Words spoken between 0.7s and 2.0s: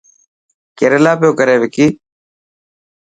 ڪيريلا پيو ڪري وڪي.